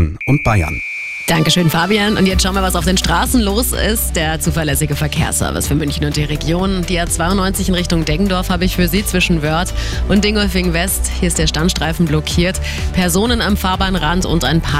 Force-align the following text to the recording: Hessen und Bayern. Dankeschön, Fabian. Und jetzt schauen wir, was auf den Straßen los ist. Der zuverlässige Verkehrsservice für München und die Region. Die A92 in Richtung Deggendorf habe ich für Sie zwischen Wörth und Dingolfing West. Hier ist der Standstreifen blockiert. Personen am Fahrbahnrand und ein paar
Hessen 0.00 0.18
und 0.26 0.42
Bayern. 0.44 0.82
Dankeschön, 1.26 1.70
Fabian. 1.70 2.16
Und 2.16 2.26
jetzt 2.26 2.42
schauen 2.42 2.56
wir, 2.56 2.62
was 2.62 2.74
auf 2.74 2.84
den 2.84 2.98
Straßen 2.98 3.40
los 3.40 3.70
ist. 3.70 4.16
Der 4.16 4.40
zuverlässige 4.40 4.96
Verkehrsservice 4.96 5.68
für 5.68 5.76
München 5.76 6.04
und 6.04 6.16
die 6.16 6.24
Region. 6.24 6.84
Die 6.88 7.00
A92 7.00 7.68
in 7.68 7.74
Richtung 7.74 8.04
Deggendorf 8.04 8.50
habe 8.50 8.64
ich 8.64 8.74
für 8.74 8.88
Sie 8.88 9.04
zwischen 9.04 9.40
Wörth 9.40 9.72
und 10.08 10.24
Dingolfing 10.24 10.72
West. 10.72 11.08
Hier 11.20 11.28
ist 11.28 11.38
der 11.38 11.46
Standstreifen 11.46 12.06
blockiert. 12.06 12.60
Personen 12.94 13.40
am 13.40 13.56
Fahrbahnrand 13.56 14.26
und 14.26 14.42
ein 14.42 14.60
paar 14.60 14.74